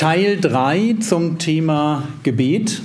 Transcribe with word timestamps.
Teil 0.00 0.40
3 0.40 0.96
zum 1.00 1.36
Thema 1.36 2.04
Gebet. 2.22 2.80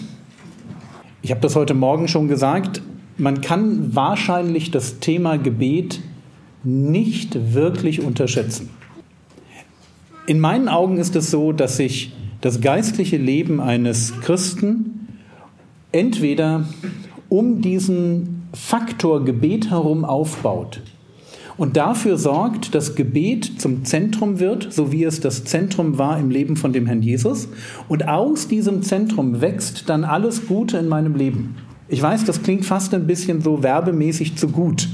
Ich 1.21 1.31
habe 1.31 1.39
das 1.39 1.55
heute 1.55 1.73
Morgen 1.73 2.09
schon 2.09 2.27
gesagt. 2.27 2.81
Man 3.17 3.39
kann 3.39 3.95
wahrscheinlich 3.95 4.69
das 4.69 4.99
Thema 4.99 5.37
Gebet 5.37 6.01
nicht 6.65 7.53
wirklich 7.53 8.01
unterschätzen. 8.01 8.69
In 10.27 10.41
meinen 10.41 10.67
Augen 10.67 10.97
ist 10.97 11.15
es 11.15 11.31
so, 11.31 11.53
dass 11.53 11.77
sich 11.77 12.11
das 12.41 12.59
geistliche 12.59 13.15
Leben 13.15 13.61
eines 13.61 14.19
Christen 14.19 15.07
entweder 15.93 16.65
um 17.29 17.61
diesen 17.61 18.49
Faktor 18.51 19.23
Gebet 19.23 19.69
herum 19.69 20.03
aufbaut 20.03 20.81
und 21.57 21.77
dafür 21.77 22.17
sorgt, 22.17 22.75
dass 22.75 22.95
Gebet 22.95 23.61
zum 23.61 23.85
Zentrum 23.85 24.39
wird, 24.39 24.73
so 24.73 24.91
wie 24.91 25.03
es 25.03 25.21
das 25.21 25.45
Zentrum 25.45 25.97
war 25.97 26.19
im 26.19 26.29
Leben 26.29 26.57
von 26.57 26.73
dem 26.73 26.85
Herrn 26.85 27.01
Jesus. 27.01 27.47
Und 27.87 28.07
aus 28.07 28.47
diesem 28.47 28.81
Zentrum 28.83 29.41
wächst 29.41 29.89
dann 29.89 30.03
alles 30.03 30.47
Gute 30.47 30.77
in 30.77 30.89
meinem 30.89 31.15
Leben. 31.15 31.55
Ich 31.87 32.01
weiß, 32.01 32.25
das 32.25 32.41
klingt 32.41 32.65
fast 32.65 32.93
ein 32.93 33.07
bisschen 33.07 33.41
so 33.41 33.63
werbemäßig 33.63 34.35
zu 34.35 34.49
gut, 34.49 34.89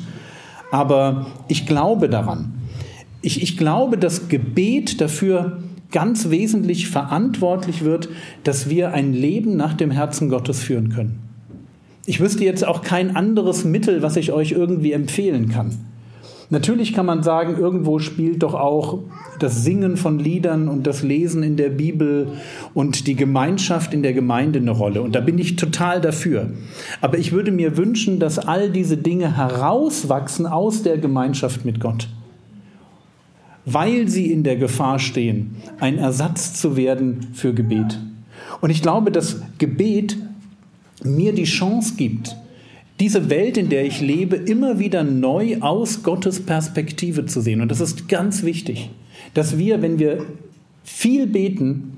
aber 0.72 1.28
ich 1.48 1.66
glaube 1.66 2.10
daran. 2.10 2.54
Ich, 3.22 3.42
ich 3.42 3.58
glaube, 3.58 3.98
dass 3.98 4.28
Gebet 4.28 5.00
dafür 5.00 5.60
ganz 5.92 6.30
wesentlich 6.30 6.88
verantwortlich 6.90 7.84
wird, 7.84 8.10
dass 8.44 8.70
wir 8.70 8.94
ein 8.94 9.14
Leben 9.14 9.56
nach 9.56 9.74
dem 9.74 9.92
Herzen 9.92 10.30
Gottes 10.30 10.62
führen 10.62 10.90
können. 10.90 11.20
Ich 12.06 12.20
wüsste 12.20 12.44
jetzt 12.44 12.66
auch 12.66 12.82
kein 12.82 13.16
anderes 13.16 13.64
Mittel, 13.64 14.02
was 14.02 14.16
ich 14.16 14.32
euch 14.32 14.52
irgendwie 14.52 14.92
empfehlen 14.92 15.50
kann. 15.50 15.91
Natürlich 16.52 16.92
kann 16.92 17.06
man 17.06 17.24
sagen, 17.24 17.58
irgendwo 17.58 18.00
spielt 18.00 18.44
doch 18.44 18.54
auch 18.54 19.00
das 19.40 19.64
Singen 19.64 19.96
von 19.96 20.20
Liedern 20.20 20.68
und 20.68 20.86
das 20.86 21.02
Lesen 21.02 21.44
in 21.44 21.56
der 21.56 21.70
Bibel 21.70 22.34
und 22.74 23.08
die 23.08 23.16
Gemeinschaft 23.16 23.94
in 23.94 24.04
der 24.04 24.12
Gemeinde 24.12 24.60
eine 24.60 24.72
Rolle. 24.72 25.02
Und 25.02 25.16
da 25.16 25.22
bin 25.22 25.40
ich 25.40 25.56
total 25.56 26.02
dafür. 26.02 26.52
Aber 27.00 27.18
ich 27.18 27.32
würde 27.32 27.54
mir 27.54 27.78
wünschen, 27.78 28.20
dass 28.20 28.38
all 28.38 28.70
diese 28.70 28.98
Dinge 28.98 29.38
herauswachsen 29.38 30.46
aus 30.46 30.84
der 30.84 30.98
Gemeinschaft 30.98 31.64
mit 31.64 31.80
Gott. 31.80 32.10
Weil 33.64 34.10
sie 34.10 34.30
in 34.30 34.44
der 34.44 34.58
Gefahr 34.58 35.00
stehen, 35.00 35.56
ein 35.80 35.98
Ersatz 35.98 36.56
zu 36.56 36.76
werden 36.76 37.30
für 37.34 37.54
Gebet. 37.54 37.98
Und 38.60 38.72
ich 38.72 38.82
glaube, 38.82 39.10
dass 39.12 39.42
Gebet 39.58 40.18
mir 41.02 41.32
die 41.32 41.46
Chance 41.46 41.94
gibt, 41.96 42.36
diese 43.02 43.32
Welt, 43.32 43.58
in 43.58 43.70
der 43.70 43.84
ich 43.84 44.00
lebe, 44.00 44.36
immer 44.36 44.78
wieder 44.78 45.04
neu 45.04 45.58
aus 45.60 46.04
Gottes 46.04 46.40
Perspektive 46.40 47.26
zu 47.26 47.42
sehen. 47.42 47.60
Und 47.60 47.72
das 47.72 47.82
ist 47.82 48.08
ganz 48.08 48.44
wichtig, 48.44 48.92
dass 49.34 49.58
wir, 49.58 49.82
wenn 49.82 49.98
wir 49.98 50.24
viel 50.84 51.26
beten, 51.26 51.98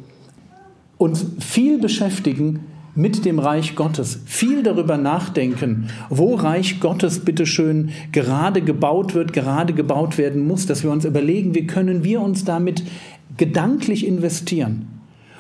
uns 0.98 1.26
viel 1.40 1.78
beschäftigen 1.78 2.62
mit 2.96 3.26
dem 3.26 3.40
Reich 3.40 3.76
Gottes, 3.76 4.22
viel 4.26 4.64
darüber 4.64 4.98
nachdenken, 4.98 5.90
wo 6.10 6.36
Reich 6.36 6.80
Gottes 6.80 7.20
bitteschön 7.20 7.90
gerade 8.14 8.62
gebaut 8.62 9.14
wird, 9.14 9.34
gerade 9.34 9.74
gebaut 9.74 10.18
werden 10.18 10.48
muss, 10.48 10.68
dass 10.68 10.84
wir 10.84 10.92
uns 10.92 11.04
überlegen, 11.04 11.54
wie 11.54 11.68
können 11.68 12.06
wir 12.06 12.22
uns 12.22 12.46
damit 12.46 12.82
gedanklich 13.36 14.08
investieren. 14.08 14.88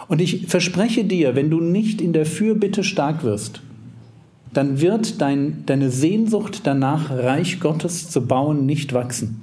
Und 0.10 0.20
ich 0.20 0.48
verspreche 0.48 1.06
dir, 1.06 1.36
wenn 1.36 1.50
du 1.50 1.62
nicht 1.62 2.02
in 2.02 2.12
der 2.12 2.26
Fürbitte 2.26 2.84
stark 2.84 3.24
wirst, 3.24 3.62
dann 4.54 4.82
wird 4.82 5.22
dein, 5.22 5.64
deine 5.66 5.90
Sehnsucht 5.90 6.62
danach, 6.64 7.12
Reich 7.12 7.60
Gottes 7.60 8.10
zu 8.10 8.26
bauen, 8.26 8.66
nicht 8.66 8.94
wachsen. 8.94 9.42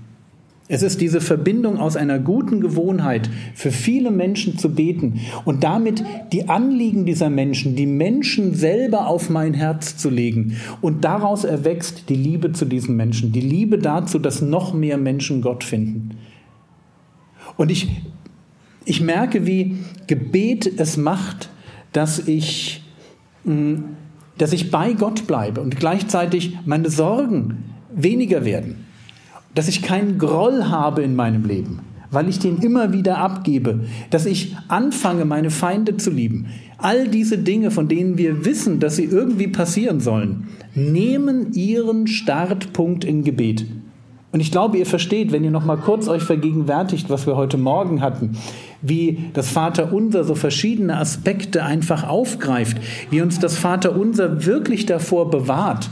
Es 0.73 0.85
ist 0.85 1.01
diese 1.01 1.21
Verbindung 1.21 1.79
aus 1.79 1.97
einer 1.97 2.21
guten 2.21 2.61
Gewohnheit, 2.61 3.29
für 3.57 3.73
viele 3.73 4.13
Menschen 4.13 4.57
zu 4.57 4.73
beten 4.73 5.19
und 5.45 5.65
damit 5.65 6.05
die 6.33 6.49
Anliegen 6.49 7.07
dieser 7.07 7.29
Menschen, 7.29 7.75
die 7.75 7.87
Menschen 7.87 8.55
selber 8.55 9.09
auf 9.09 9.31
mein 9.31 9.53
Herz 9.53 9.97
zu 9.97 10.11
legen. 10.11 10.57
Und 10.81 11.05
daraus 11.05 11.43
erwächst 11.43 12.09
die 12.09 12.15
Liebe 12.15 12.53
zu 12.53 12.67
diesen 12.67 12.95
Menschen, 12.95 13.33
die 13.33 13.41
Liebe 13.41 13.79
dazu, 13.79 14.21
dass 14.21 14.43
noch 14.43 14.73
mehr 14.73 14.97
Menschen 14.97 15.43
Gott 15.43 15.65
finden. 15.65 16.11
Und 17.57 17.73
ich, 17.73 17.89
ich 18.85 19.01
merke, 19.01 19.47
wie 19.47 19.79
Gebet 20.07 20.79
es 20.79 20.97
macht, 20.97 21.51
dass 21.93 22.29
ich 22.29 22.85
mh, 23.43 23.53
hm, 23.53 23.85
dass 24.41 24.55
ich 24.55 24.71
bei 24.71 24.95
Gott 24.95 25.27
bleibe 25.27 25.61
und 25.61 25.77
gleichzeitig 25.79 26.57
meine 26.65 26.89
Sorgen 26.89 27.65
weniger 27.95 28.47
werden, 28.47 28.87
dass 29.55 29.69
ich 29.69 29.83
keinen 29.83 30.17
Groll 30.17 30.65
habe 30.65 31.03
in 31.03 31.15
meinem 31.15 31.45
Leben, 31.45 31.81
weil 32.11 32.27
ich 32.27 32.39
den 32.39 32.57
immer 32.57 32.95
wieder 32.95 33.19
abgebe, 33.19 33.81
dass 34.09 34.25
ich 34.25 34.57
anfange, 34.69 35.27
meine 35.27 35.51
Feinde 35.51 35.99
zu 35.99 36.11
lieben. 36.11 36.47
All 36.79 37.07
diese 37.07 37.37
Dinge, 37.37 37.71
von 37.71 37.87
denen 37.89 38.17
wir 38.17 38.47
wissen, 38.47 38.81
dass 38.81 38.97
sie 38.97 39.05
irgendwie 39.05 39.49
passieren 39.49 40.01
sollen, 40.01 40.49
nehmen 40.75 41.53
ihren 41.53 42.07
Startpunkt 42.07 43.05
in 43.05 43.25
Gebet. 43.25 43.67
Und 44.33 44.41
ich 44.41 44.53
glaube, 44.53 44.79
ihr 44.79 44.87
versteht, 44.87 45.33
wenn 45.33 45.43
ihr 45.43 45.51
noch 45.51 45.65
mal 45.65 45.77
kurz 45.77 46.07
euch 46.07 46.23
vergegenwärtigt, 46.23 47.11
was 47.11 47.27
wir 47.27 47.37
heute 47.37 47.59
Morgen 47.59 48.01
hatten, 48.01 48.37
wie 48.81 49.31
das 49.35 49.51
Vaterunser 49.51 50.25
so 50.25 50.35
verschiedene 50.35 50.97
Aspekte 50.97 51.65
einfach 51.65 52.09
aufgreift, 52.09 52.79
wie 53.11 53.23
uns 53.23 53.41
das 53.41 53.59
Vaterunser 53.59 54.47
wirklich 54.47 54.87
davor 54.87 55.31
bewahrt, 55.31 55.91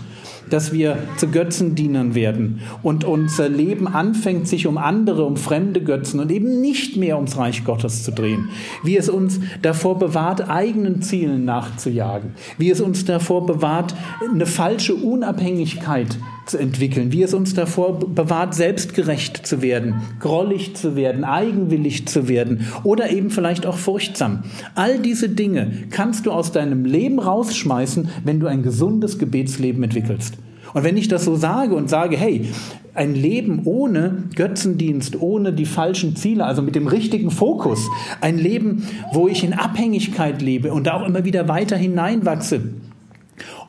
dass 0.51 0.73
wir 0.73 0.97
zu 1.17 1.29
Götzendienern 1.29 2.15
werden 2.15 2.61
und 2.83 3.05
unser 3.05 3.49
Leben 3.49 3.87
anfängt, 3.87 4.49
sich 4.49 4.67
um 4.67 4.79
andere, 4.79 5.25
um 5.25 5.37
fremde 5.37 5.83
Götzen 5.83 6.21
und 6.21 6.31
eben 6.31 6.61
nicht 6.61 6.97
mehr 6.97 7.17
ums 7.17 7.37
Reich 7.37 7.65
Gottes 7.65 8.03
zu 8.03 8.13
drehen. 8.13 8.49
Wie 8.83 8.97
es 8.97 9.09
uns 9.09 9.41
davor 9.63 9.99
bewahrt, 9.99 10.49
eigenen 10.49 11.03
Zielen 11.03 11.45
nachzujagen. 11.45 12.33
Wie 12.57 12.71
es 12.71 12.81
uns 12.81 13.05
davor 13.05 13.47
bewahrt, 13.47 13.95
eine 14.33 14.47
falsche 14.47 14.95
Unabhängigkeit 14.95 16.19
zu 16.49 16.59
entwickeln. 16.59 17.13
Wie 17.13 17.23
es 17.23 17.35
uns 17.35 17.55
davor 17.55 17.99
bewahrt, 17.99 18.55
selbstgerecht 18.55 19.47
zu 19.47 19.63
werden, 19.63 20.03
grollig 20.21 20.75
zu 20.75 20.97
werden, 20.97 21.25
eigenwillig 21.25 22.07
zu 22.07 22.29
werden 22.29 22.67
oder 22.85 23.11
eben 23.11 23.31
vielleicht 23.31 23.67
auch 23.67 23.77
furchtsam. 23.77 24.45
All 24.75 24.99
diese 24.99 25.29
Dinge 25.29 25.71
kannst 25.91 26.27
du 26.27 26.33
aus 26.33 26.53
deinem 26.53 26.85
Leben 26.85 27.19
rausschmeißen, 27.19 28.09
wenn 28.25 28.41
du 28.41 28.47
ein 28.47 28.63
gesundes 28.63 29.19
Gebetsleben 29.19 29.83
entwickelst. 29.83 30.35
Und 30.75 30.85
wenn 30.85 30.97
ich 30.97 31.09
das 31.09 31.25
so 31.25 31.35
sage 31.37 31.75
und 31.75 31.89
sage, 31.89 32.17
hey, 32.17 32.47
ein 32.95 33.15
Leben 33.15 33.63
ohne 33.65 34.25
Götzendienst, 34.35 35.21
ohne 35.21 35.53
die 35.53 35.67
falschen 35.67 36.17
Ziele, 36.17 36.45
also 36.45 36.63
mit 36.63 36.75
dem 36.75 36.89
richtigen 36.89 37.31
Fokus, 37.31 37.87
ein 38.21 38.39
Leben, 38.39 38.87
wo 39.13 39.29
ich 39.29 39.45
in 39.45 39.53
Abhängigkeit 39.53 40.43
lebe 40.43 40.73
und 40.73 40.87
da 40.87 40.95
auch 40.95 41.07
immer 41.07 41.25
wieder 41.25 41.49
weiter 41.49 41.77
hineinwachse, 41.77 42.61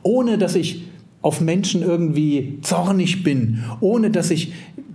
ohne 0.04 0.38
dass 0.38 0.56
ich 0.56 0.89
auf 1.22 1.42
Menschen 1.42 1.82
irgendwie 1.82 2.60
zornig 2.62 3.24
bin, 3.24 3.64
ohne 3.82 4.10
dass 4.10 4.32
ich 4.32 4.54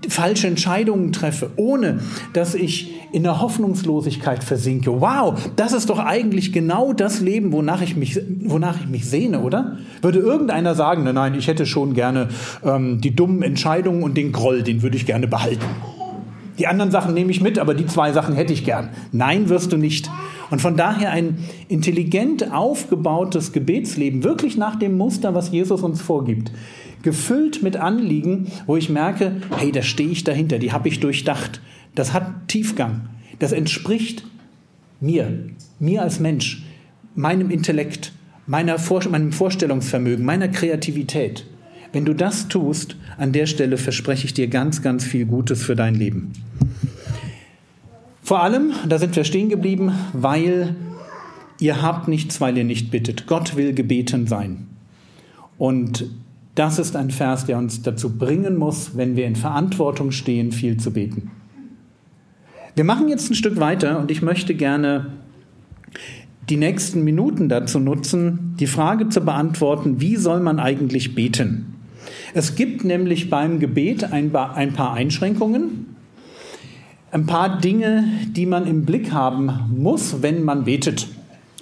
falsche 0.08 0.46
Entscheidungen 0.46 1.12
treffe, 1.12 1.50
ohne 1.56 2.00
dass 2.32 2.54
ich 2.54 2.94
in 3.12 3.22
der 3.22 3.40
Hoffnungslosigkeit 3.40 4.42
versinke. 4.42 5.00
Wow, 5.00 5.38
das 5.56 5.72
ist 5.72 5.90
doch 5.90 5.98
eigentlich 5.98 6.52
genau 6.52 6.92
das 6.92 7.20
Leben, 7.20 7.52
wonach 7.52 7.80
ich 7.80 7.96
mich, 7.96 8.20
wonach 8.42 8.80
ich 8.80 8.88
mich 8.88 9.08
sehne, 9.08 9.40
oder? 9.40 9.78
Würde 10.02 10.18
irgendeiner 10.18 10.74
sagen, 10.74 11.04
nein, 11.04 11.34
ich 11.34 11.46
hätte 11.46 11.66
schon 11.66 11.94
gerne 11.94 12.28
ähm, 12.64 13.00
die 13.00 13.14
dummen 13.14 13.42
Entscheidungen 13.42 14.02
und 14.02 14.16
den 14.16 14.32
Groll, 14.32 14.62
den 14.62 14.82
würde 14.82 14.96
ich 14.96 15.06
gerne 15.06 15.28
behalten. 15.28 15.64
Die 16.58 16.66
anderen 16.66 16.90
Sachen 16.90 17.14
nehme 17.14 17.30
ich 17.30 17.40
mit, 17.40 17.58
aber 17.58 17.74
die 17.74 17.86
zwei 17.86 18.12
Sachen 18.12 18.34
hätte 18.34 18.52
ich 18.52 18.64
gern. 18.64 18.90
Nein, 19.12 19.48
wirst 19.48 19.72
du 19.72 19.76
nicht. 19.76 20.10
Und 20.50 20.60
von 20.60 20.76
daher 20.76 21.10
ein 21.10 21.38
intelligent 21.68 22.52
aufgebautes 22.52 23.52
Gebetsleben, 23.52 24.22
wirklich 24.22 24.56
nach 24.56 24.76
dem 24.76 24.96
Muster, 24.96 25.34
was 25.34 25.50
Jesus 25.50 25.82
uns 25.82 26.00
vorgibt. 26.00 26.52
Gefüllt 27.02 27.62
mit 27.62 27.76
Anliegen, 27.76 28.46
wo 28.66 28.76
ich 28.76 28.88
merke, 28.88 29.36
hey, 29.56 29.72
da 29.72 29.82
stehe 29.82 30.10
ich 30.10 30.24
dahinter, 30.24 30.58
die 30.58 30.72
habe 30.72 30.88
ich 30.88 31.00
durchdacht. 31.00 31.60
Das 31.94 32.12
hat 32.12 32.48
Tiefgang. 32.48 33.08
Das 33.40 33.52
entspricht 33.52 34.24
mir, 35.00 35.50
mir 35.80 36.02
als 36.02 36.20
Mensch, 36.20 36.64
meinem 37.14 37.50
Intellekt, 37.50 38.12
meiner 38.46 38.78
Vor 38.78 39.06
meinem 39.08 39.32
Vorstellungsvermögen, 39.32 40.24
meiner 40.24 40.48
Kreativität. 40.48 41.46
Wenn 41.94 42.04
du 42.04 42.12
das 42.12 42.48
tust, 42.48 42.96
an 43.18 43.30
der 43.30 43.46
Stelle 43.46 43.78
verspreche 43.78 44.26
ich 44.26 44.34
dir 44.34 44.48
ganz, 44.48 44.82
ganz 44.82 45.04
viel 45.04 45.26
Gutes 45.26 45.62
für 45.62 45.76
dein 45.76 45.94
Leben. 45.94 46.32
Vor 48.20 48.42
allem, 48.42 48.72
da 48.88 48.98
sind 48.98 49.14
wir 49.14 49.22
stehen 49.22 49.48
geblieben, 49.48 49.92
weil 50.12 50.74
ihr 51.60 51.82
habt 51.82 52.08
nichts, 52.08 52.40
weil 52.40 52.58
ihr 52.58 52.64
nicht 52.64 52.90
bittet. 52.90 53.28
Gott 53.28 53.54
will 53.54 53.74
gebeten 53.74 54.26
sein. 54.26 54.66
Und 55.56 56.06
das 56.56 56.80
ist 56.80 56.96
ein 56.96 57.12
Vers, 57.12 57.46
der 57.46 57.58
uns 57.58 57.82
dazu 57.82 58.18
bringen 58.18 58.56
muss, 58.56 58.96
wenn 58.96 59.14
wir 59.14 59.26
in 59.26 59.36
Verantwortung 59.36 60.10
stehen, 60.10 60.50
viel 60.50 60.78
zu 60.78 60.90
beten. 60.90 61.30
Wir 62.74 62.82
machen 62.82 63.06
jetzt 63.06 63.30
ein 63.30 63.36
Stück 63.36 63.60
weiter 63.60 64.00
und 64.00 64.10
ich 64.10 64.20
möchte 64.20 64.56
gerne 64.56 65.12
die 66.50 66.56
nächsten 66.56 67.04
Minuten 67.04 67.48
dazu 67.48 67.78
nutzen, 67.78 68.56
die 68.58 68.66
Frage 68.66 69.10
zu 69.10 69.20
beantworten, 69.20 70.00
wie 70.00 70.16
soll 70.16 70.40
man 70.40 70.58
eigentlich 70.58 71.14
beten? 71.14 71.73
Es 72.34 72.54
gibt 72.54 72.84
nämlich 72.84 73.30
beim 73.30 73.60
Gebet 73.60 74.04
ein 74.12 74.30
paar 74.32 74.94
Einschränkungen, 74.94 75.96
ein 77.10 77.26
paar 77.26 77.60
Dinge, 77.60 78.04
die 78.28 78.46
man 78.46 78.66
im 78.66 78.84
Blick 78.84 79.12
haben 79.12 79.52
muss, 79.76 80.22
wenn 80.22 80.42
man 80.42 80.64
betet. 80.64 81.08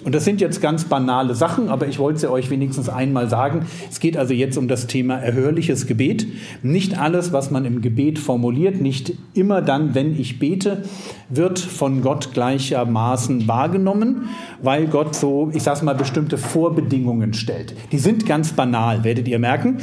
Und 0.03 0.13
das 0.13 0.25
sind 0.25 0.41
jetzt 0.41 0.61
ganz 0.61 0.85
banale 0.85 1.33
Sachen, 1.33 1.69
aber 1.69 1.87
ich 1.87 1.97
wollte 1.97 2.19
sie 2.19 2.31
euch 2.31 2.49
wenigstens 2.49 2.89
einmal 2.89 3.29
sagen. 3.29 3.65
Es 3.89 3.99
geht 3.99 4.17
also 4.17 4.33
jetzt 4.33 4.57
um 4.57 4.67
das 4.67 4.87
Thema 4.87 5.17
erhörliches 5.17 5.87
Gebet. 5.87 6.27
Nicht 6.61 6.99
alles, 6.99 7.31
was 7.31 7.51
man 7.51 7.63
im 7.63 7.81
Gebet 7.81 8.19
formuliert, 8.19 8.81
nicht 8.81 9.13
immer 9.33 9.61
dann, 9.61 9.95
wenn 9.95 10.19
ich 10.19 10.39
bete, 10.39 10.83
wird 11.29 11.59
von 11.59 12.01
Gott 12.01 12.33
gleichermaßen 12.33 13.47
wahrgenommen, 13.47 14.29
weil 14.61 14.87
Gott 14.87 15.15
so, 15.15 15.51
ich 15.53 15.63
sage 15.63 15.85
mal, 15.85 15.95
bestimmte 15.95 16.37
Vorbedingungen 16.37 17.33
stellt. 17.33 17.73
Die 17.91 17.99
sind 17.99 18.25
ganz 18.25 18.53
banal, 18.53 19.03
werdet 19.03 19.27
ihr 19.27 19.39
merken. 19.39 19.77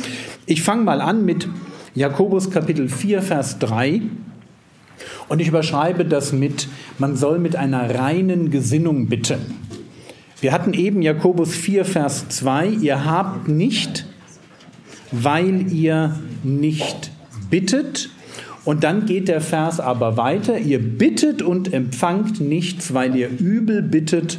Ich 0.44 0.62
fange 0.62 0.82
mal 0.82 1.00
an 1.00 1.24
mit 1.24 1.48
Jakobus 1.94 2.50
Kapitel 2.50 2.88
4, 2.88 3.22
Vers 3.22 3.58
3. 3.58 4.02
Und 5.28 5.40
ich 5.40 5.48
überschreibe 5.48 6.04
das 6.04 6.32
mit, 6.32 6.68
man 6.98 7.16
soll 7.16 7.38
mit 7.38 7.56
einer 7.56 7.94
reinen 7.94 8.50
Gesinnung 8.50 9.06
bitten. 9.06 9.69
Wir 10.40 10.52
hatten 10.52 10.72
eben 10.72 11.02
Jakobus 11.02 11.54
4, 11.54 11.84
Vers 11.84 12.28
2, 12.30 12.68
ihr 12.68 13.04
habt 13.04 13.48
nicht, 13.48 14.06
weil 15.12 15.70
ihr 15.70 16.18
nicht 16.42 17.10
bittet. 17.50 18.08
Und 18.64 18.84
dann 18.84 19.04
geht 19.04 19.28
der 19.28 19.42
Vers 19.42 19.80
aber 19.80 20.16
weiter, 20.16 20.58
ihr 20.58 20.78
bittet 20.78 21.42
und 21.42 21.72
empfangt 21.72 22.40
nichts, 22.40 22.94
weil 22.94 23.16
ihr 23.16 23.28
übel 23.28 23.82
bittet, 23.82 24.38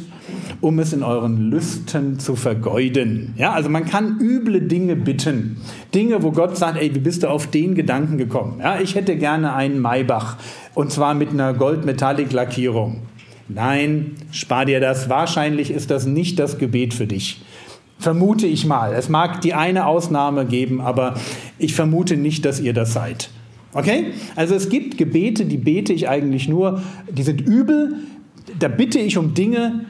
um 0.60 0.80
es 0.80 0.92
in 0.92 1.04
euren 1.04 1.50
Lüsten 1.50 2.18
zu 2.18 2.34
vergeuden. 2.34 3.34
Ja, 3.36 3.52
also 3.52 3.68
man 3.68 3.84
kann 3.84 4.18
üble 4.20 4.60
Dinge 4.62 4.96
bitten. 4.96 5.58
Dinge, 5.94 6.22
wo 6.22 6.32
Gott 6.32 6.56
sagt, 6.56 6.80
ey, 6.80 6.92
wie 6.94 7.00
bist 7.00 7.22
du 7.22 7.28
auf 7.28 7.48
den 7.48 7.76
Gedanken 7.76 8.18
gekommen? 8.18 8.58
Ja, 8.60 8.80
ich 8.80 8.96
hätte 8.96 9.16
gerne 9.16 9.54
einen 9.54 9.78
Maybach 9.78 10.36
und 10.74 10.90
zwar 10.90 11.14
mit 11.14 11.30
einer 11.30 11.52
Goldmetallic-Lackierung. 11.54 13.02
Nein, 13.54 14.12
spar 14.30 14.64
dir 14.64 14.80
das. 14.80 15.08
Wahrscheinlich 15.08 15.70
ist 15.70 15.90
das 15.90 16.06
nicht 16.06 16.38
das 16.38 16.58
Gebet 16.58 16.94
für 16.94 17.06
dich. 17.06 17.40
Vermute 17.98 18.46
ich 18.46 18.66
mal. 18.66 18.94
Es 18.94 19.08
mag 19.08 19.40
die 19.42 19.54
eine 19.54 19.86
Ausnahme 19.86 20.46
geben, 20.46 20.80
aber 20.80 21.14
ich 21.58 21.74
vermute 21.74 22.16
nicht, 22.16 22.44
dass 22.44 22.60
ihr 22.60 22.72
das 22.72 22.92
seid. 22.92 23.30
Okay? 23.74 24.06
Also 24.36 24.54
es 24.54 24.68
gibt 24.68 24.98
Gebete, 24.98 25.44
die 25.44 25.56
bete 25.56 25.92
ich 25.92 26.08
eigentlich 26.08 26.48
nur, 26.48 26.82
die 27.10 27.22
sind 27.22 27.40
übel. 27.40 27.94
Da 28.58 28.68
bitte 28.68 28.98
ich 28.98 29.18
um 29.18 29.34
Dinge, 29.34 29.86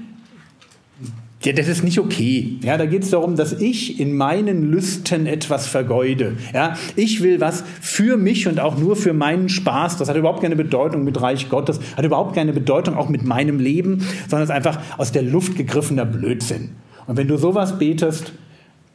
ja, 1.44 1.52
das 1.52 1.66
ist 1.66 1.82
nicht 1.82 1.98
okay. 1.98 2.56
Ja, 2.62 2.76
da 2.76 2.86
geht 2.86 3.02
es 3.02 3.10
darum, 3.10 3.36
dass 3.36 3.52
ich 3.52 3.98
in 3.98 4.16
meinen 4.16 4.70
Lüsten 4.70 5.26
etwas 5.26 5.66
vergeude. 5.66 6.36
Ja, 6.54 6.76
ich 6.94 7.22
will 7.22 7.40
was 7.40 7.64
für 7.80 8.16
mich 8.16 8.46
und 8.46 8.60
auch 8.60 8.78
nur 8.78 8.94
für 8.94 9.12
meinen 9.12 9.48
Spaß. 9.48 9.96
Das 9.96 10.08
hat 10.08 10.16
überhaupt 10.16 10.42
keine 10.42 10.56
Bedeutung 10.56 11.04
mit 11.04 11.20
Reich 11.20 11.48
Gottes, 11.48 11.80
hat 11.96 12.04
überhaupt 12.04 12.34
keine 12.34 12.52
Bedeutung 12.52 12.96
auch 12.96 13.08
mit 13.08 13.24
meinem 13.24 13.58
Leben, 13.58 14.06
sondern 14.28 14.44
ist 14.44 14.50
einfach 14.50 14.78
aus 14.98 15.10
der 15.10 15.22
Luft 15.22 15.56
gegriffener 15.56 16.04
Blödsinn. 16.04 16.70
Und 17.06 17.16
wenn 17.16 17.28
du 17.28 17.36
sowas 17.36 17.78
betest, 17.78 18.32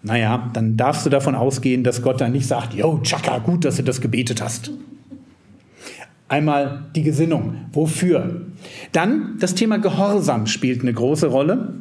naja, 0.03 0.49
dann 0.53 0.77
darfst 0.77 1.05
du 1.05 1.09
davon 1.09 1.35
ausgehen, 1.35 1.83
dass 1.83 2.01
Gott 2.01 2.21
dann 2.21 2.31
nicht 2.31 2.47
sagt, 2.47 2.73
yo, 2.73 2.99
Chaka, 3.03 3.39
gut, 3.39 3.65
dass 3.65 3.75
du 3.75 3.83
das 3.83 3.99
gebetet 3.99 4.41
hast. 4.41 4.71
Einmal 6.29 6.85
die 6.95 7.03
Gesinnung. 7.03 7.55
Wofür? 7.71 8.41
Dann 8.91 9.37
das 9.39 9.55
Thema 9.55 9.79
Gehorsam 9.79 10.45
spielt 10.45 10.81
eine 10.81 10.93
große 10.93 11.27
Rolle. 11.27 11.73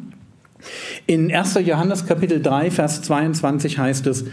In 1.06 1.34
1. 1.34 1.58
Johannes 1.64 2.06
Kapitel 2.06 2.42
3, 2.42 2.70
Vers 2.70 3.02
22 3.02 3.78
heißt 3.78 4.06
es, 4.06 4.24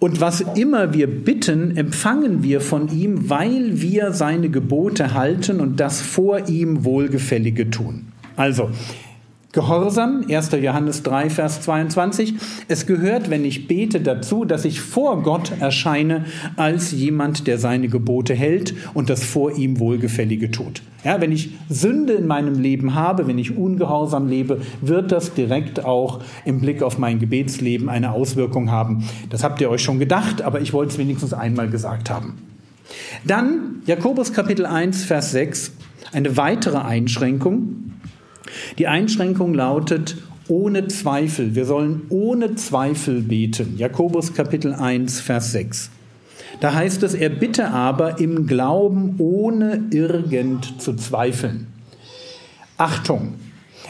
und 0.00 0.20
was 0.20 0.40
immer 0.40 0.94
wir 0.94 1.08
bitten, 1.08 1.76
empfangen 1.76 2.44
wir 2.44 2.60
von 2.60 2.88
ihm, 2.88 3.28
weil 3.28 3.80
wir 3.80 4.12
seine 4.12 4.48
Gebote 4.48 5.12
halten 5.14 5.60
und 5.60 5.80
das 5.80 6.00
vor 6.00 6.48
ihm 6.48 6.84
Wohlgefällige 6.84 7.70
tun. 7.70 8.12
Also, 8.36 8.70
Gehorsam, 9.52 10.26
1. 10.28 10.50
Johannes 10.60 11.02
3, 11.04 11.30
Vers 11.30 11.62
22. 11.62 12.34
Es 12.68 12.84
gehört, 12.84 13.30
wenn 13.30 13.46
ich 13.46 13.66
bete, 13.66 14.02
dazu, 14.02 14.44
dass 14.44 14.66
ich 14.66 14.82
vor 14.82 15.22
Gott 15.22 15.52
erscheine 15.58 16.26
als 16.56 16.92
jemand, 16.92 17.46
der 17.46 17.56
seine 17.56 17.88
Gebote 17.88 18.34
hält 18.34 18.74
und 18.92 19.08
das 19.08 19.24
vor 19.24 19.56
ihm 19.56 19.80
Wohlgefällige 19.80 20.50
tut. 20.50 20.82
Ja, 21.02 21.22
wenn 21.22 21.32
ich 21.32 21.54
Sünde 21.70 22.12
in 22.12 22.26
meinem 22.26 22.60
Leben 22.60 22.94
habe, 22.94 23.26
wenn 23.26 23.38
ich 23.38 23.56
ungehorsam 23.56 24.28
lebe, 24.28 24.60
wird 24.82 25.12
das 25.12 25.32
direkt 25.32 25.82
auch 25.82 26.20
im 26.44 26.60
Blick 26.60 26.82
auf 26.82 26.98
mein 26.98 27.18
Gebetsleben 27.18 27.88
eine 27.88 28.12
Auswirkung 28.12 28.70
haben. 28.70 29.04
Das 29.30 29.44
habt 29.44 29.62
ihr 29.62 29.70
euch 29.70 29.82
schon 29.82 29.98
gedacht, 29.98 30.42
aber 30.42 30.60
ich 30.60 30.74
wollte 30.74 30.92
es 30.92 30.98
wenigstens 30.98 31.32
einmal 31.32 31.70
gesagt 31.70 32.10
haben. 32.10 32.34
Dann 33.24 33.76
Jakobus 33.86 34.34
Kapitel 34.34 34.66
1, 34.66 35.04
Vers 35.04 35.30
6, 35.32 35.72
eine 36.12 36.36
weitere 36.36 36.78
Einschränkung. 36.78 37.87
Die 38.76 38.86
Einschränkung 38.86 39.54
lautet 39.54 40.16
ohne 40.48 40.88
Zweifel. 40.88 41.54
Wir 41.54 41.64
sollen 41.64 42.02
ohne 42.10 42.54
Zweifel 42.56 43.22
beten. 43.22 43.74
Jakobus 43.76 44.34
Kapitel 44.34 44.74
1, 44.74 45.20
Vers 45.20 45.52
6. 45.52 45.90
Da 46.60 46.74
heißt 46.74 47.02
es, 47.02 47.14
er 47.14 47.28
bitte 47.28 47.70
aber 47.70 48.18
im 48.18 48.46
Glauben 48.46 49.14
ohne 49.18 49.84
irgend 49.90 50.80
zu 50.80 50.94
zweifeln. 50.94 51.68
Achtung, 52.76 53.34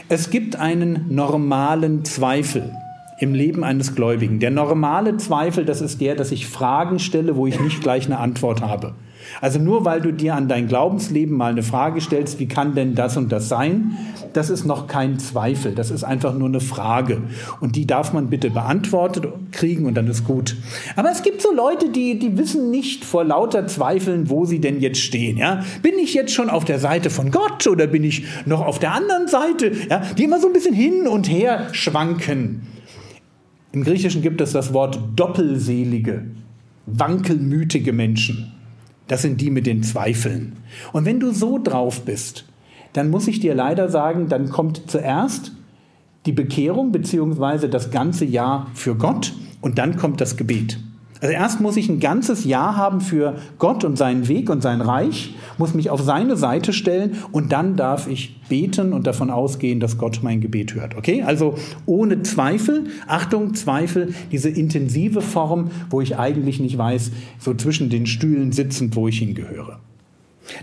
es 0.07 0.29
gibt 0.29 0.55
einen 0.55 1.05
normalen 1.09 2.05
Zweifel 2.05 2.71
im 3.19 3.33
Leben 3.33 3.63
eines 3.63 3.95
Gläubigen. 3.95 4.39
Der 4.39 4.51
normale 4.51 5.17
Zweifel, 5.17 5.65
das 5.65 5.81
ist 5.81 5.99
der, 6.01 6.15
dass 6.15 6.31
ich 6.31 6.47
Fragen 6.47 6.99
stelle, 6.99 7.35
wo 7.35 7.47
ich 7.47 7.59
nicht 7.59 7.81
gleich 7.81 8.05
eine 8.05 8.19
Antwort 8.19 8.61
habe. 8.61 8.93
Also 9.41 9.59
nur 9.59 9.85
weil 9.85 10.01
du 10.01 10.11
dir 10.11 10.35
an 10.35 10.47
dein 10.47 10.67
Glaubensleben 10.67 11.35
mal 11.35 11.51
eine 11.51 11.63
Frage 11.63 12.01
stellst, 12.01 12.39
wie 12.39 12.47
kann 12.47 12.73
denn 12.73 12.95
das 12.95 13.17
und 13.17 13.31
das 13.31 13.49
sein, 13.49 13.97
das 14.33 14.49
ist 14.49 14.65
noch 14.65 14.87
kein 14.87 15.19
Zweifel, 15.19 15.73
das 15.73 15.91
ist 15.91 16.03
einfach 16.03 16.33
nur 16.33 16.47
eine 16.47 16.61
Frage. 16.61 17.21
Und 17.59 17.75
die 17.75 17.85
darf 17.85 18.13
man 18.13 18.29
bitte 18.29 18.49
beantwortet 18.49 19.27
kriegen 19.51 19.85
und 19.85 19.95
dann 19.95 20.07
ist 20.07 20.25
gut. 20.25 20.55
Aber 20.95 21.11
es 21.11 21.21
gibt 21.21 21.41
so 21.41 21.53
Leute, 21.53 21.89
die, 21.89 22.17
die 22.17 22.37
wissen 22.37 22.71
nicht 22.71 23.05
vor 23.05 23.23
lauter 23.23 23.67
Zweifeln, 23.67 24.29
wo 24.29 24.45
sie 24.45 24.59
denn 24.59 24.79
jetzt 24.79 24.99
stehen. 24.99 25.37
Ja? 25.37 25.63
Bin 25.81 25.99
ich 25.99 26.13
jetzt 26.13 26.33
schon 26.33 26.49
auf 26.49 26.65
der 26.65 26.79
Seite 26.79 27.09
von 27.09 27.31
Gott 27.31 27.67
oder 27.67 27.87
bin 27.87 28.03
ich 28.03 28.23
noch 28.45 28.65
auf 28.65 28.79
der 28.79 28.93
anderen 28.93 29.27
Seite? 29.27 29.71
Ja? 29.89 30.01
Die 30.17 30.23
immer 30.23 30.39
so 30.39 30.47
ein 30.47 30.53
bisschen 30.53 30.75
hin 30.75 31.07
und 31.07 31.29
her 31.29 31.67
schwanken. 31.71 32.61
Im 33.71 33.83
Griechischen 33.83 34.21
gibt 34.21 34.41
es 34.41 34.51
das 34.51 34.73
Wort 34.73 34.99
doppelselige, 35.15 36.25
wankelmütige 36.87 37.93
Menschen. 37.93 38.51
Das 39.07 39.21
sind 39.21 39.41
die 39.41 39.51
mit 39.51 39.67
den 39.67 39.83
Zweifeln. 39.83 40.53
Und 40.91 41.05
wenn 41.05 41.19
du 41.19 41.31
so 41.31 41.59
drauf 41.61 42.01
bist, 42.01 42.45
dann 42.93 43.09
muss 43.09 43.27
ich 43.27 43.39
dir 43.39 43.53
leider 43.53 43.89
sagen, 43.89 44.27
dann 44.27 44.49
kommt 44.49 44.89
zuerst 44.89 45.51
die 46.25 46.31
Bekehrung 46.31 46.91
beziehungsweise 46.91 47.69
das 47.69 47.91
ganze 47.91 48.25
Jahr 48.25 48.67
für 48.73 48.95
Gott 48.95 49.33
und 49.61 49.77
dann 49.77 49.97
kommt 49.97 50.19
das 50.19 50.35
Gebet. 50.35 50.79
Also 51.21 51.33
erst 51.33 51.59
muss 51.59 51.75
ich 51.75 51.89
ein 51.89 51.99
ganzes 51.99 52.45
Jahr 52.45 52.77
haben 52.77 53.01
für 53.01 53.35
Gott 53.57 53.83
und 53.83 53.97
seinen 53.97 54.29
Weg 54.29 54.49
und 54.49 54.61
sein 54.61 54.79
Reich, 54.79 55.35
muss 55.57 55.73
mich 55.73 55.89
auf 55.89 56.01
seine 56.01 56.37
Seite 56.37 56.71
stellen 56.71 57.17
und 57.33 57.51
dann 57.51 57.75
darf 57.75 58.07
ich 58.07 58.39
beten 58.47 58.93
und 58.93 59.05
davon 59.05 59.29
ausgehen, 59.29 59.81
dass 59.81 59.97
Gott 59.97 60.21
mein 60.23 60.39
Gebet 60.39 60.75
hört. 60.75 60.95
Okay? 60.95 61.23
Also 61.23 61.55
ohne 61.85 62.21
Zweifel, 62.21 62.85
Achtung, 63.05 63.53
Zweifel, 63.53 64.13
diese 64.31 64.49
intensive 64.49 65.21
Form, 65.21 65.71
wo 65.89 65.99
ich 65.99 66.17
eigentlich 66.17 66.61
nicht 66.61 66.77
weiß, 66.77 67.11
so 67.37 67.53
zwischen 67.53 67.89
den 67.89 68.05
Stühlen 68.05 68.53
sitzend, 68.53 68.95
wo 68.95 69.09
ich 69.09 69.19
hingehöre. 69.19 69.79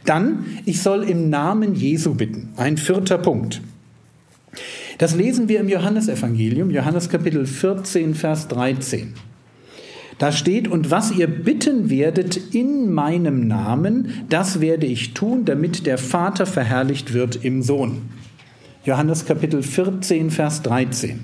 Dann, 0.06 0.46
ich 0.64 0.82
soll 0.82 1.02
im 1.04 1.28
Namen 1.28 1.74
Jesu 1.74 2.14
bitten. 2.14 2.48
Ein 2.56 2.78
vierter 2.78 3.18
Punkt. 3.18 3.60
Das 4.98 5.14
lesen 5.14 5.50
wir 5.50 5.60
im 5.60 5.68
Johannesevangelium, 5.68 6.70
Johannes 6.70 7.10
Kapitel 7.10 7.44
14, 7.44 8.14
Vers 8.14 8.48
13. 8.48 9.12
Da 10.18 10.32
steht, 10.32 10.66
und 10.68 10.90
was 10.90 11.12
ihr 11.12 11.26
bitten 11.26 11.90
werdet 11.90 12.54
in 12.54 12.92
meinem 12.92 13.46
Namen, 13.46 14.24
das 14.30 14.60
werde 14.60 14.86
ich 14.86 15.12
tun, 15.12 15.44
damit 15.44 15.84
der 15.86 15.98
Vater 15.98 16.46
verherrlicht 16.46 17.12
wird 17.12 17.44
im 17.44 17.62
Sohn. 17.62 18.02
Johannes 18.84 19.26
Kapitel 19.26 19.62
14, 19.62 20.30
Vers 20.30 20.62
13. 20.62 21.20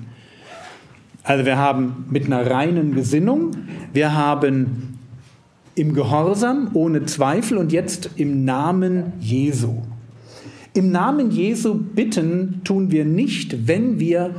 Also 1.23 1.45
wir 1.45 1.57
haben 1.57 2.05
mit 2.09 2.25
einer 2.25 2.45
reinen 2.45 2.93
Gesinnung, 2.93 3.51
wir 3.93 4.13
haben 4.13 4.99
im 5.73 5.93
Gehorsam, 5.93 6.69
ohne 6.73 7.05
Zweifel 7.05 7.57
und 7.57 7.71
jetzt 7.71 8.11
im 8.17 8.45
Namen 8.45 9.13
Jesu. 9.19 9.81
Im 10.75 10.91
Namen 10.91 11.31
Jesu 11.31 11.75
bitten 11.75 12.61
tun 12.63 12.91
wir 12.91 13.05
nicht, 13.05 13.67
wenn 13.67 13.99
wir 13.99 14.35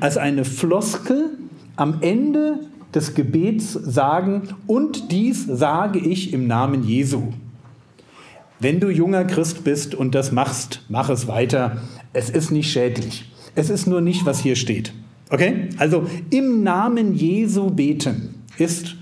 als 0.00 0.16
eine 0.16 0.44
Floskel 0.44 1.30
am 1.76 1.98
Ende 2.00 2.60
des 2.94 3.14
Gebets 3.14 3.72
sagen, 3.72 4.42
und 4.66 5.10
dies 5.10 5.44
sage 5.46 5.98
ich 5.98 6.32
im 6.32 6.46
Namen 6.46 6.84
Jesu. 6.84 7.32
Wenn 8.60 8.80
du 8.80 8.88
junger 8.88 9.24
Christ 9.24 9.64
bist 9.64 9.94
und 9.94 10.14
das 10.14 10.32
machst, 10.32 10.82
mach 10.88 11.10
es 11.10 11.26
weiter. 11.26 11.78
Es 12.12 12.30
ist 12.30 12.50
nicht 12.50 12.70
schädlich. 12.70 13.30
Es 13.54 13.68
ist 13.68 13.86
nur 13.86 14.00
nicht, 14.00 14.26
was 14.26 14.40
hier 14.40 14.56
steht. 14.56 14.92
Okay? 15.30 15.68
Also 15.78 16.06
im 16.30 16.62
Namen 16.62 17.14
Jesu 17.14 17.70
beten 17.70 18.36
ist 18.58 18.96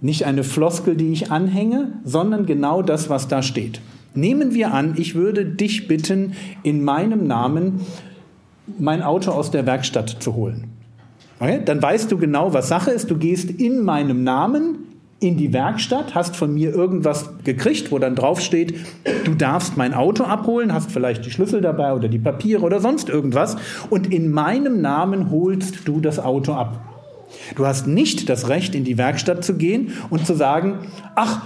nicht 0.00 0.24
eine 0.24 0.44
Floskel, 0.44 0.96
die 0.96 1.12
ich 1.12 1.30
anhänge, 1.30 1.92
sondern 2.04 2.46
genau 2.46 2.82
das, 2.82 3.08
was 3.10 3.28
da 3.28 3.42
steht. 3.42 3.80
Nehmen 4.14 4.54
wir 4.54 4.72
an, 4.72 4.94
ich 4.96 5.14
würde 5.14 5.44
dich 5.44 5.88
bitten, 5.88 6.34
in 6.62 6.84
meinem 6.84 7.26
Namen 7.26 7.80
mein 8.78 9.02
Auto 9.02 9.30
aus 9.30 9.50
der 9.50 9.66
Werkstatt 9.66 10.16
zu 10.20 10.34
holen. 10.34 10.73
Okay? 11.40 11.60
Dann 11.64 11.82
weißt 11.82 12.10
du 12.10 12.18
genau, 12.18 12.52
was 12.52 12.68
Sache 12.68 12.90
ist. 12.90 13.10
Du 13.10 13.16
gehst 13.16 13.50
in 13.50 13.82
meinem 13.84 14.24
Namen 14.24 14.78
in 15.20 15.36
die 15.36 15.52
Werkstatt, 15.52 16.14
hast 16.14 16.36
von 16.36 16.52
mir 16.52 16.74
irgendwas 16.74 17.30
gekriegt, 17.44 17.90
wo 17.90 17.98
dann 17.98 18.14
draufsteht, 18.14 18.74
du 19.24 19.34
darfst 19.34 19.76
mein 19.76 19.94
Auto 19.94 20.24
abholen, 20.24 20.72
hast 20.72 20.92
vielleicht 20.92 21.24
die 21.24 21.30
Schlüssel 21.30 21.60
dabei 21.60 21.94
oder 21.94 22.08
die 22.08 22.18
Papiere 22.18 22.62
oder 22.62 22.80
sonst 22.80 23.08
irgendwas 23.08 23.56
und 23.90 24.12
in 24.12 24.30
meinem 24.30 24.82
Namen 24.82 25.30
holst 25.30 25.88
du 25.88 26.00
das 26.00 26.18
Auto 26.18 26.52
ab. 26.52 26.80
Du 27.56 27.66
hast 27.66 27.86
nicht 27.86 28.28
das 28.28 28.48
Recht, 28.48 28.74
in 28.74 28.84
die 28.84 28.98
Werkstatt 28.98 29.44
zu 29.44 29.54
gehen 29.54 29.92
und 30.10 30.26
zu 30.26 30.34
sagen, 30.34 30.80
ach, 31.14 31.42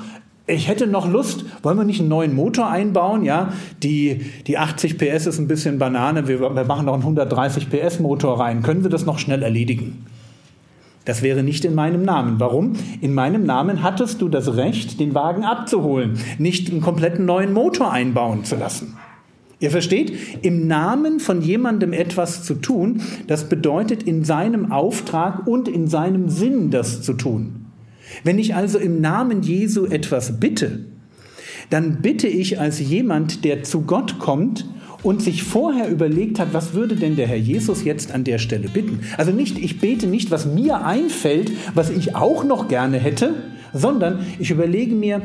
ich 0.49 0.67
hätte 0.67 0.87
noch 0.87 1.09
Lust, 1.09 1.45
wollen 1.63 1.77
wir 1.77 1.85
nicht 1.85 2.01
einen 2.01 2.09
neuen 2.09 2.35
Motor 2.35 2.71
einbauen? 2.71 3.23
Ja, 3.23 3.53
die, 3.83 4.23
die 4.47 4.59
80 4.59 4.97
PS 4.97 5.27
ist 5.27 5.39
ein 5.39 5.47
bisschen 5.47 5.79
Banane, 5.79 6.27
wir, 6.27 6.41
wir 6.41 6.65
machen 6.65 6.87
noch 6.87 6.95
einen 6.95 7.03
130 7.03 7.69
PS 7.71 8.01
Motor 8.01 8.41
rein. 8.41 8.63
Können 8.63 8.83
wir 8.83 8.91
das 8.91 9.05
noch 9.05 9.19
schnell 9.19 9.43
erledigen? 9.43 10.07
Das 11.05 11.23
wäre 11.23 11.43
nicht 11.43 11.65
in 11.65 11.75
meinem 11.75 12.03
Namen. 12.03 12.41
Warum? 12.41 12.75
In 13.01 13.15
meinem 13.15 13.45
Namen 13.45 13.83
hattest 13.83 14.21
du 14.21 14.29
das 14.29 14.57
Recht, 14.57 15.01
den 15.01 15.15
Wagen 15.15 15.45
abzuholen, 15.45 16.19
nicht 16.39 16.71
einen 16.71 16.81
kompletten 16.81 17.25
neuen 17.25 17.53
Motor 17.53 17.93
einbauen 17.93 18.45
zu 18.45 18.57
lassen. 18.57 18.97
Ihr 19.61 19.71
versteht, 19.71 20.13
im 20.43 20.67
Namen 20.67 21.21
von 21.21 21.43
jemandem 21.43 21.93
etwas 21.93 22.45
zu 22.45 22.55
tun, 22.55 23.03
das 23.27 23.49
bedeutet 23.49 24.03
in 24.03 24.25
seinem 24.25 24.71
Auftrag 24.71 25.47
und 25.47 25.67
in 25.67 25.89
seinem 25.89 26.29
Sinn 26.29 26.71
das 26.71 27.03
zu 27.03 27.15
tun. 27.15 27.68
Wenn 28.25 28.39
ich 28.39 28.55
also 28.55 28.79
im 28.79 29.01
Namen 29.01 29.43
Jesu 29.43 29.87
etwas 29.87 30.41
bitte, 30.41 30.85
dann 31.71 32.01
bitte 32.01 32.27
ich 32.27 32.61
als 32.61 32.81
jemand, 32.81 33.45
der 33.45 33.63
zu 33.63 33.83
Gott 33.83 34.19
kommt 34.19 34.65
und 35.03 35.23
sich 35.23 35.43
vorher 35.43 35.89
überlegt 35.89 36.41
hat, 36.41 36.53
was 36.53 36.75
würde 36.75 36.97
denn 36.97 37.17
der 37.17 37.29
Herr 37.29 37.37
Jesus 37.37 37.85
jetzt 37.85 38.13
an 38.13 38.25
der 38.25 38.39
Stelle 38.39 38.69
bitten. 38.69 39.01
Also 39.17 39.33
nicht, 39.33 39.59
ich 39.59 39.81
bete 39.81 40.07
nicht, 40.07 40.31
was 40.31 40.47
mir 40.47 40.85
einfällt, 40.85 41.53
was 41.75 41.91
ich 41.91 42.17
auch 42.17 42.45
noch 42.45 42.69
gerne 42.69 42.99
hätte, 42.99 43.35
sondern 43.73 44.21
ich 44.39 44.51
überlege 44.51 44.95
mir, 44.95 45.23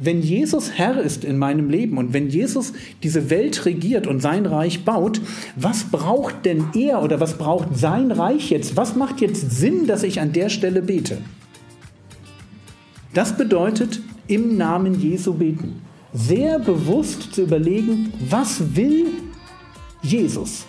wenn 0.00 0.22
Jesus 0.22 0.72
Herr 0.76 1.00
ist 1.00 1.24
in 1.24 1.38
meinem 1.38 1.70
Leben 1.70 1.98
und 1.98 2.12
wenn 2.12 2.28
Jesus 2.28 2.72
diese 3.02 3.30
Welt 3.30 3.66
regiert 3.66 4.06
und 4.06 4.20
sein 4.20 4.46
Reich 4.46 4.84
baut, 4.84 5.20
was 5.56 5.84
braucht 5.84 6.46
denn 6.46 6.66
er 6.74 7.02
oder 7.02 7.18
was 7.18 7.36
braucht 7.36 7.76
sein 7.76 8.12
Reich 8.12 8.50
jetzt? 8.50 8.76
Was 8.76 8.94
macht 8.94 9.20
jetzt 9.20 9.50
Sinn, 9.50 9.88
dass 9.88 10.04
ich 10.04 10.20
an 10.20 10.32
der 10.32 10.50
Stelle 10.50 10.82
bete? 10.82 11.18
Das 13.14 13.36
bedeutet 13.36 14.00
im 14.26 14.56
Namen 14.56 15.00
Jesu 15.00 15.32
beten. 15.32 15.82
Sehr 16.12 16.58
bewusst 16.58 17.34
zu 17.34 17.42
überlegen, 17.42 18.12
was 18.28 18.76
will 18.76 19.06
Jesus? 20.02 20.66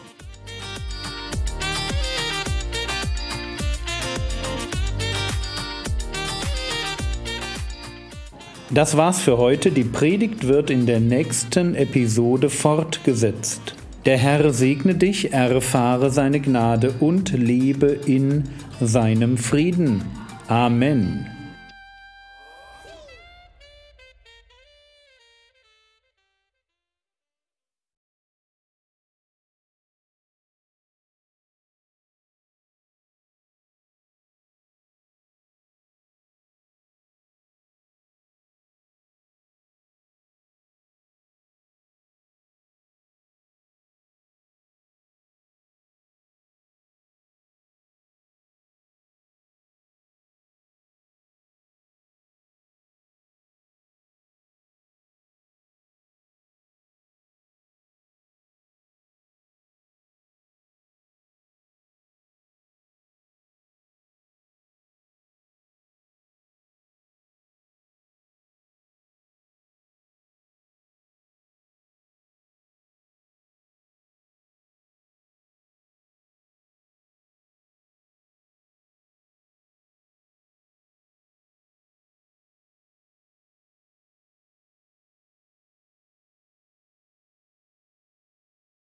Das 8.72 8.96
war's 8.96 9.20
für 9.20 9.38
heute. 9.38 9.72
Die 9.72 9.84
Predigt 9.84 10.48
wird 10.48 10.70
in 10.70 10.86
der 10.86 11.00
nächsten 11.00 11.74
Episode 11.74 12.50
fortgesetzt. 12.50 13.76
Der 14.06 14.18
Herr 14.18 14.54
segne 14.54 14.96
dich, 14.96 15.34
erfahre 15.34 16.12
seine 16.12 16.40
Gnade 16.40 16.94
und 17.00 17.32
lebe 17.34 17.88
in 17.88 18.44
seinem 18.80 19.38
Frieden. 19.38 20.04
Amen. 20.48 21.39